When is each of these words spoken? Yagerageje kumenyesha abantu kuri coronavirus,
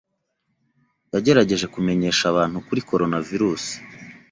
Yagerageje 1.13 1.65
kumenyesha 1.73 2.23
abantu 2.31 2.57
kuri 2.67 2.85
coronavirus, 2.89 3.63